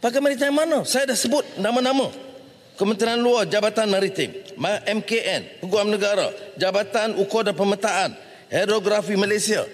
Pakar 0.00 0.24
maritime 0.24 0.56
mana? 0.56 0.82
Saya 0.88 1.12
dah 1.12 1.18
sebut 1.18 1.44
nama-nama. 1.60 2.08
Kementerian 2.72 3.20
Luar 3.20 3.44
Jabatan 3.44 3.92
Maritim, 3.92 4.32
MKN, 4.88 5.60
Peguam 5.60 5.92
Negara, 5.92 6.32
Jabatan 6.56 7.20
Ukur 7.20 7.44
dan 7.44 7.52
Pemetaan, 7.52 8.16
Hidrografi 8.48 9.16
Malaysia. 9.16 9.64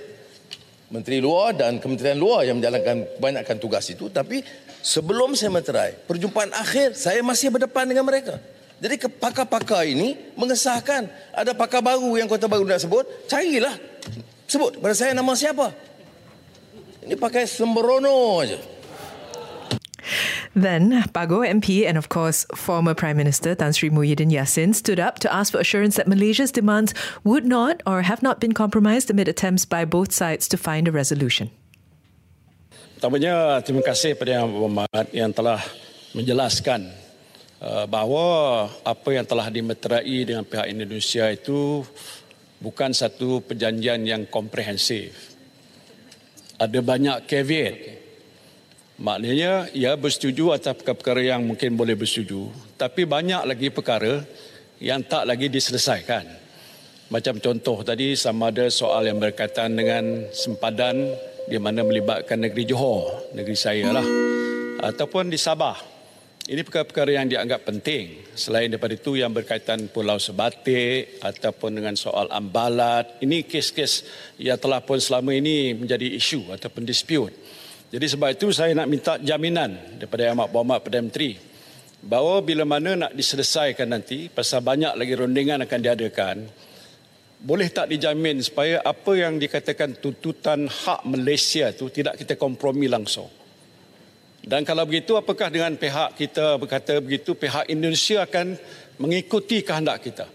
Menteri 0.89 1.21
Luar 1.21 1.53
dan 1.53 1.77
Kementerian 1.79 2.17
Luar 2.17 2.49
yang 2.49 2.59
menjalankan 2.59 3.21
kebanyakan 3.21 3.57
tugas 3.61 3.85
itu. 3.93 4.09
Tapi 4.09 4.41
sebelum 4.81 5.37
saya 5.37 5.53
meterai, 5.53 5.93
perjumpaan 6.09 6.49
akhir 6.57 6.97
saya 6.97 7.21
masih 7.21 7.53
berdepan 7.53 7.85
dengan 7.85 8.09
mereka. 8.09 8.41
Jadi 8.79 8.95
pakar-pakar 9.21 9.85
ini 9.85 10.17
mengesahkan 10.39 11.11
ada 11.35 11.53
pakar 11.53 11.83
baru 11.85 12.15
yang 12.17 12.31
kota 12.31 12.49
baru 12.49 12.65
nak 12.65 12.81
sebut, 12.81 13.05
carilah. 13.29 13.75
Sebut 14.49 14.81
pada 14.81 14.95
saya 14.97 15.13
nama 15.13 15.35
siapa. 15.37 15.75
Ini 17.05 17.19
pakai 17.21 17.45
sembrono 17.45 18.41
aja. 18.41 18.78
Then, 20.55 21.05
Pago 21.13 21.41
MP 21.41 21.87
and 21.87 21.97
of 21.97 22.09
course 22.09 22.47
former 22.55 22.95
Prime 22.95 23.17
Minister 23.17 23.55
Tan 23.55 23.73
Sri 23.73 23.91
Muhyiddin 23.91 24.31
Yassin 24.31 24.75
stood 24.75 24.99
up 24.99 25.19
to 25.21 25.29
ask 25.33 25.53
for 25.53 25.61
assurance 25.61 25.97
that 25.97 26.07
Malaysia's 26.07 26.53
demands 26.53 26.95
would 27.25 27.45
not 27.45 27.83
or 27.87 28.03
have 28.03 28.23
not 28.23 28.41
been 28.41 28.53
compromised 28.53 29.11
amid 29.11 29.29
attempts 29.29 29.65
by 29.65 29.85
both 29.85 30.13
sides 30.13 30.49
to 30.49 30.57
find 30.57 30.89
a 30.89 30.93
resolution. 30.93 31.51
Pertamanya, 32.99 33.63
terima 33.63 33.87
kasih 33.87 34.19
kepada 34.19 34.43
Yang 34.43 34.49
Berhormat 34.59 35.07
yang 35.15 35.31
telah 35.31 35.63
menjelaskan 36.19 36.91
Uh, 37.59 37.91
bahawa 37.91 38.71
apa 38.87 39.19
yang 39.19 39.27
telah 39.27 39.51
dimeterai 39.51 40.23
dengan 40.23 40.47
pihak 40.47 40.71
Indonesia 40.71 41.27
itu 41.27 41.83
bukan 42.63 42.95
satu 42.95 43.43
perjanjian 43.43 43.99
yang 44.07 44.23
komprehensif. 44.31 45.35
Ada 46.55 46.79
banyak 46.79 47.27
caveat. 47.27 47.98
Maknanya 48.99 49.71
ia 49.79 49.95
bersetuju 49.95 50.51
atas 50.51 50.75
perkara 50.83 51.23
yang 51.23 51.47
mungkin 51.47 51.79
boleh 51.79 51.95
bersetuju. 51.95 52.51
Tapi 52.75 53.07
banyak 53.07 53.47
lagi 53.47 53.71
perkara 53.71 54.27
yang 54.83 55.07
tak 55.07 55.23
lagi 55.23 55.47
diselesaikan. 55.47 56.27
Macam 57.09 57.39
contoh 57.39 57.87
tadi 57.87 58.19
sama 58.19 58.51
ada 58.51 58.67
soal 58.69 59.07
yang 59.07 59.23
berkaitan 59.23 59.79
dengan 59.79 60.27
sempadan 60.35 61.15
di 61.47 61.57
mana 61.63 61.87
melibatkan 61.87 62.43
negeri 62.43 62.67
Johor, 62.67 63.33
negeri 63.39 63.57
saya 63.57 63.95
lah. 63.95 64.07
Ataupun 64.83 65.31
di 65.31 65.39
Sabah, 65.39 65.79
ini 66.51 66.61
perkara-perkara 66.67 67.23
yang 67.23 67.31
dianggap 67.31 67.71
penting. 67.71 68.35
Selain 68.35 68.67
daripada 68.67 68.99
itu 68.99 69.15
yang 69.15 69.31
berkaitan 69.31 69.89
Pulau 69.95 70.19
Sebatik 70.19 71.23
ataupun 71.23 71.81
dengan 71.81 71.95
soal 71.95 72.27
ambalat. 72.35 73.23
Ini 73.23 73.47
kes-kes 73.47 74.05
yang 74.43 74.59
telah 74.59 74.83
pun 74.83 74.99
selama 74.99 75.33
ini 75.33 75.73
menjadi 75.79 76.09
isu 76.19 76.51
ataupun 76.51 76.83
dispute. 76.83 77.33
Jadi 77.89 78.05
sebab 78.05 78.29
itu 78.37 78.53
saya 78.53 78.77
nak 78.77 78.89
minta 78.89 79.17
jaminan 79.17 79.97
daripada 79.97 80.29
Yang 80.29 80.35
Amat 80.37 80.49
Berhormat 80.53 80.79
Perdana 80.85 81.05
Menteri 81.09 81.31
bahawa 81.99 82.45
bila 82.45 82.69
mana 82.69 83.09
nak 83.09 83.13
diselesaikan 83.17 83.89
nanti 83.89 84.29
pasal 84.29 84.61
banyak 84.61 84.93
lagi 84.93 85.13
rundingan 85.17 85.65
akan 85.65 85.81
diadakan 85.81 86.37
boleh 87.39 87.71
tak 87.71 87.89
dijamin 87.89 88.43
supaya 88.43 88.83
apa 88.83 89.15
yang 89.15 89.39
dikatakan 89.39 90.03
tuntutan 90.03 90.67
hak 90.67 91.07
Malaysia 91.07 91.71
itu 91.71 91.87
tidak 91.89 92.19
kita 92.19 92.35
kompromi 92.35 92.91
langsung. 92.91 93.31
Dan 94.43 94.67
kalau 94.67 94.83
begitu, 94.89 95.15
apakah 95.15 95.47
dengan 95.47 95.77
pihak 95.79 96.19
kita 96.19 96.59
berkata 96.59 96.99
begitu, 96.99 97.39
pihak 97.39 97.71
Indonesia 97.71 98.27
akan 98.27 98.59
mengikuti 98.99 99.63
kehendak 99.63 100.03
kita? 100.03 100.27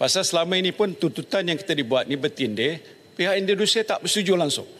Pasal 0.00 0.24
selama 0.24 0.56
ini 0.56 0.72
pun 0.72 0.94
tuntutan 0.94 1.44
yang 1.44 1.58
kita 1.58 1.74
dibuat 1.74 2.08
ni 2.08 2.16
bertindih, 2.16 2.80
pihak 3.18 3.34
Indonesia 3.34 3.82
tak 3.84 4.06
bersetuju 4.06 4.38
langsung. 4.38 4.77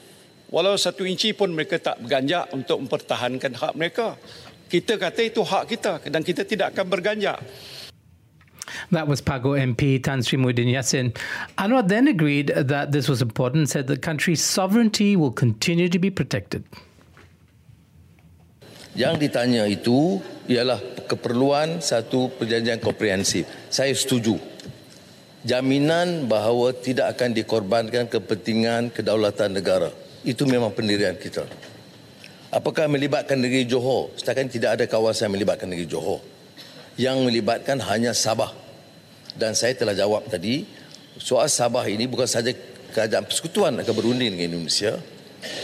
Walau 0.49 0.81
satu 0.81 1.05
inci 1.05 1.37
pun 1.37 1.52
mereka 1.52 1.76
tak 1.76 2.00
berganjak 2.00 2.49
untuk 2.57 2.81
mempertahankan 2.81 3.52
hak 3.52 3.73
mereka. 3.76 4.17
Kita 4.69 4.97
kata 4.97 5.21
itu 5.21 5.45
hak 5.45 5.64
kita 5.69 6.00
dan 6.09 6.25
kita 6.25 6.45
tidak 6.45 6.73
akan 6.73 6.88
berganjak. 6.88 7.37
That 8.93 9.09
was 9.09 9.21
Pago 9.21 9.52
MP 9.57 10.00
Tan 10.00 10.25
Sri 10.25 10.40
Muhyiddin 10.40 10.73
Yassin. 10.73 11.12
Anwar 11.61 11.85
then 11.85 12.09
agreed 12.09 12.52
that 12.52 12.93
this 12.93 13.09
was 13.09 13.21
important 13.21 13.69
and 13.69 13.71
said 13.71 13.88
the 13.88 14.00
country's 14.00 14.40
sovereignty 14.40 15.17
will 15.17 15.33
continue 15.33 15.88
to 15.88 16.00
be 16.00 16.09
protected. 16.09 16.64
Yang 18.97 19.28
ditanya 19.28 19.69
itu 19.69 20.21
ialah 20.49 20.81
keperluan 21.05 21.85
satu 21.85 22.33
perjanjian 22.40 22.81
komprehensif. 22.81 23.45
Saya 23.69 23.93
setuju. 23.93 24.40
Jaminan 25.45 26.26
bahawa 26.26 26.75
tidak 26.75 27.17
akan 27.17 27.37
dikorbankan 27.37 28.11
kepentingan 28.11 28.90
kedaulatan 28.90 29.55
negara. 29.55 29.93
Itu 30.29 30.45
memang 30.45 30.77
pendirian 30.77 31.17
kita. 31.17 31.49
Apakah 32.53 32.85
melibatkan 32.85 33.41
negeri 33.41 33.65
Johor? 33.65 34.13
Setakat 34.13 34.53
tidak 34.53 34.77
ada 34.77 34.85
kawasan 34.85 35.33
melibatkan 35.33 35.73
negeri 35.73 35.89
Johor. 35.89 36.21
Yang 37.01 37.25
melibatkan 37.25 37.81
hanya 37.89 38.13
Sabah. 38.13 38.53
Dan 39.33 39.57
saya 39.57 39.73
telah 39.73 39.97
jawab 39.97 40.29
tadi, 40.29 40.69
soal 41.17 41.49
Sabah 41.49 41.89
ini 41.89 42.05
bukan 42.05 42.29
saja 42.29 42.53
kerajaan 42.93 43.25
persekutuan 43.25 43.73
akan 43.81 43.95
berunding 43.97 44.37
dengan 44.37 44.53
Indonesia 44.53 45.01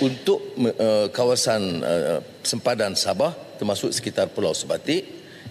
untuk 0.01 0.55
uh, 0.57 1.13
kawasan 1.13 1.83
uh, 1.85 2.21
sempadan 2.41 2.97
Sabah 2.97 3.35
termasuk 3.59 3.91
sekitar 3.91 4.31
Pulau 4.31 4.55
Sebatik 4.55 5.03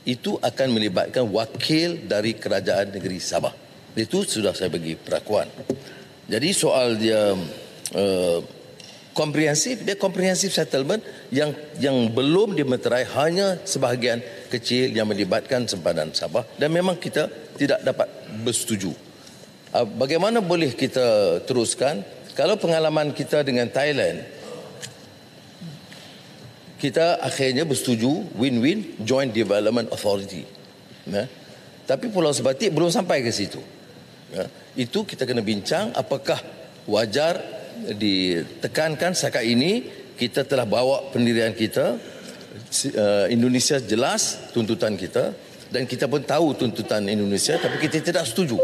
itu 0.04 0.36
akan 0.42 0.68
melibatkan 0.74 1.28
wakil 1.30 2.02
dari 2.10 2.34
kerajaan 2.34 2.98
negeri 2.98 3.20
Sabah. 3.22 3.54
Itu 3.94 4.26
sudah 4.26 4.58
saya 4.58 4.74
bagi 4.74 4.98
perakuan. 4.98 5.48
Jadi 6.26 6.50
soal 6.56 6.96
dia 6.98 7.36
uh, 7.94 8.40
komprehensif, 9.14 9.86
dia 9.86 9.96
komprehensif 9.96 10.52
settlement 10.52 11.00
yang 11.30 11.54
yang 11.78 12.10
belum 12.12 12.58
dimeterai 12.58 13.08
hanya 13.14 13.62
sebahagian 13.64 14.20
kecil 14.50 14.90
yang 14.92 15.08
melibatkan 15.08 15.70
sempadan 15.70 16.12
Sabah 16.12 16.44
dan 16.58 16.74
memang 16.74 16.98
kita 16.98 17.30
tidak 17.56 17.86
dapat 17.86 18.10
bersetuju. 18.42 18.92
Uh, 19.74 19.86
bagaimana 19.98 20.42
boleh 20.42 20.74
kita 20.74 21.40
teruskan 21.46 22.02
kalau 22.34 22.58
pengalaman 22.58 23.14
kita 23.14 23.46
dengan 23.46 23.70
Thailand 23.70 24.26
kita 26.84 27.24
akhirnya 27.24 27.64
bersetuju 27.64 28.36
win-win 28.36 29.00
joint 29.08 29.32
development 29.32 29.88
authority. 29.96 30.44
Ya. 31.08 31.32
Tapi 31.88 32.12
Pulau 32.12 32.36
Sebatik 32.36 32.76
belum 32.76 32.92
sampai 32.92 33.24
ke 33.24 33.32
situ. 33.32 33.64
Ya. 34.36 34.52
Itu 34.76 35.08
kita 35.08 35.24
kena 35.24 35.40
bincang 35.40 35.96
apakah 35.96 36.44
wajar 36.84 37.40
ditekankan 37.94 39.16
setakat 39.18 39.44
ini 39.44 39.84
kita 40.14 40.46
telah 40.46 40.64
bawa 40.64 41.10
pendirian 41.10 41.52
kita 41.52 41.98
uh, 42.96 43.26
Indonesia 43.30 43.82
jelas 43.82 44.52
tuntutan 44.54 44.94
kita 44.94 45.34
dan 45.74 45.90
kita 45.90 46.06
pun 46.06 46.22
tahu 46.22 46.54
tuntutan 46.54 47.06
Indonesia 47.10 47.58
tapi 47.58 47.82
kita 47.82 48.02
tidak 48.02 48.30
setuju. 48.30 48.62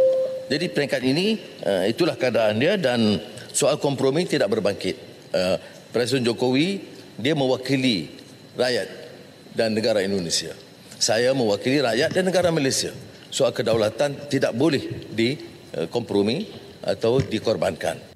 Jadi 0.50 0.66
peringkat 0.70 1.02
ini 1.06 1.38
uh, 1.66 1.86
itulah 1.86 2.18
keadaan 2.18 2.58
dia 2.58 2.78
dan 2.78 3.22
soal 3.54 3.78
kompromi 3.78 4.26
tidak 4.26 4.50
berbangkit. 4.50 4.96
Uh, 5.34 5.58
Presiden 5.90 6.26
Jokowi 6.26 6.82
dia 7.18 7.34
mewakili 7.34 8.14
rakyat 8.54 8.88
dan 9.58 9.74
negara 9.74 10.06
Indonesia. 10.06 10.54
Saya 11.00 11.34
mewakili 11.34 11.82
rakyat 11.82 12.14
dan 12.14 12.24
negara 12.30 12.50
Malaysia. 12.54 12.94
Soal 13.30 13.54
kedaulatan 13.54 14.30
tidak 14.30 14.58
boleh 14.58 15.10
dikompromi 15.14 16.50
atau 16.82 17.22
dikorbankan. 17.22 18.09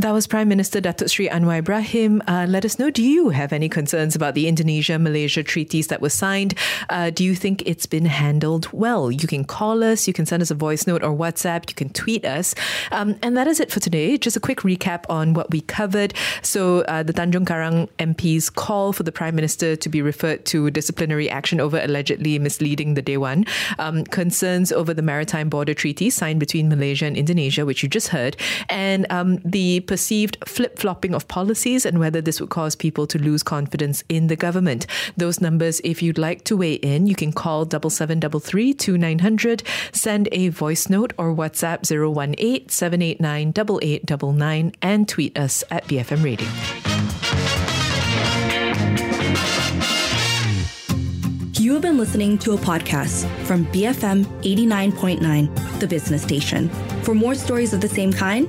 That 0.00 0.14
was 0.14 0.26
Prime 0.26 0.48
Minister 0.48 0.80
Datuk 0.80 1.10
Sri 1.10 1.28
Anwar 1.28 1.58
Ibrahim. 1.58 2.22
Uh, 2.26 2.46
let 2.48 2.64
us 2.64 2.78
know, 2.78 2.88
do 2.88 3.02
you 3.02 3.28
have 3.28 3.52
any 3.52 3.68
concerns 3.68 4.16
about 4.16 4.32
the 4.32 4.48
Indonesia-Malaysia 4.48 5.42
treaties 5.42 5.88
that 5.88 6.00
were 6.00 6.08
signed? 6.08 6.54
Uh, 6.88 7.10
do 7.10 7.22
you 7.22 7.34
think 7.34 7.62
it's 7.66 7.84
been 7.84 8.06
handled 8.06 8.66
well? 8.72 9.10
You 9.10 9.28
can 9.28 9.44
call 9.44 9.84
us, 9.84 10.08
you 10.08 10.14
can 10.14 10.24
send 10.24 10.40
us 10.40 10.50
a 10.50 10.54
voice 10.54 10.86
note 10.86 11.02
or 11.02 11.14
WhatsApp, 11.14 11.68
you 11.68 11.74
can 11.74 11.90
tweet 11.90 12.24
us. 12.24 12.54
Um, 12.92 13.18
and 13.22 13.36
that 13.36 13.46
is 13.46 13.60
it 13.60 13.70
for 13.70 13.78
today. 13.78 14.16
Just 14.16 14.38
a 14.38 14.40
quick 14.40 14.60
recap 14.60 15.04
on 15.10 15.34
what 15.34 15.50
we 15.50 15.60
covered. 15.60 16.14
So 16.40 16.80
uh, 16.88 17.02
the 17.02 17.12
Tanjung 17.12 17.44
Karang 17.44 17.90
MP's 17.98 18.48
call 18.48 18.94
for 18.94 19.02
the 19.02 19.12
Prime 19.12 19.34
Minister 19.34 19.76
to 19.76 19.88
be 19.90 20.00
referred 20.00 20.46
to 20.46 20.70
disciplinary 20.70 21.28
action 21.28 21.60
over 21.60 21.78
allegedly 21.78 22.38
misleading 22.38 22.94
the 22.94 23.02
Dewan. 23.02 23.44
Um, 23.78 24.04
concerns 24.04 24.72
over 24.72 24.94
the 24.94 25.02
maritime 25.02 25.50
border 25.50 25.74
treaty 25.74 26.08
signed 26.08 26.40
between 26.40 26.70
Malaysia 26.70 27.04
and 27.04 27.18
Indonesia, 27.18 27.66
which 27.66 27.82
you 27.82 27.88
just 27.90 28.08
heard. 28.08 28.38
And 28.70 29.04
um, 29.10 29.40
the 29.44 29.80
perceived 29.90 30.36
flip 30.46 30.78
flopping 30.78 31.16
of 31.16 31.26
policies 31.26 31.84
and 31.84 31.98
whether 31.98 32.20
this 32.20 32.40
would 32.40 32.48
cause 32.48 32.76
people 32.76 33.08
to 33.08 33.18
lose 33.18 33.42
confidence 33.42 34.04
in 34.08 34.28
the 34.28 34.36
government. 34.36 34.86
Those 35.16 35.40
numbers, 35.40 35.80
if 35.82 36.00
you'd 36.00 36.16
like 36.16 36.44
to 36.44 36.56
weigh 36.56 36.74
in, 36.74 37.08
you 37.08 37.16
can 37.16 37.32
call 37.32 37.68
7733 37.68 38.72
2900, 38.72 39.64
send 39.90 40.28
a 40.30 40.50
voice 40.50 40.88
note 40.88 41.12
or 41.18 41.34
WhatsApp 41.34 41.80
018 41.90 42.68
789 42.68 43.48
8899, 43.48 44.72
and 44.80 45.08
tweet 45.08 45.36
us 45.36 45.64
at 45.72 45.84
BFM 45.88 46.22
Radio. 46.22 46.46
You 51.58 51.72
have 51.72 51.82
been 51.82 51.98
listening 51.98 52.38
to 52.38 52.52
a 52.52 52.56
podcast 52.56 53.28
from 53.44 53.66
BFM 53.66 54.24
89.9, 54.42 55.80
the 55.80 55.88
business 55.88 56.22
station. 56.22 56.68
For 57.02 57.12
more 57.12 57.34
stories 57.34 57.72
of 57.72 57.80
the 57.80 57.88
same 57.88 58.12
kind, 58.12 58.48